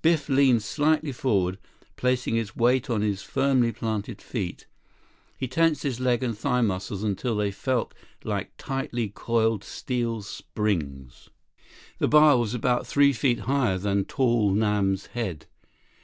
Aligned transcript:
Biff 0.00 0.28
leaned 0.28 0.62
slightly 0.62 1.10
forward, 1.10 1.58
placing 1.96 2.36
his 2.36 2.54
weight 2.54 2.88
on 2.88 3.02
his 3.02 3.22
firmly 3.24 3.72
planted 3.72 4.22
feet. 4.22 4.64
He 5.36 5.48
tensed 5.48 5.82
his 5.82 5.98
leg 5.98 6.22
and 6.22 6.38
thigh 6.38 6.60
muscles 6.60 7.02
until 7.02 7.34
they 7.34 7.50
felt 7.50 7.92
like 8.22 8.52
tightly 8.56 9.08
coiled 9.12 9.64
steel 9.64 10.22
springs. 10.22 11.30
33 11.98 11.98
The 11.98 12.08
bar 12.08 12.38
was 12.38 12.54
about 12.54 12.86
three 12.86 13.12
feet 13.12 13.40
higher 13.40 13.76
than 13.76 14.04
tall 14.04 14.52
Nam's 14.52 15.06
head. 15.06 15.46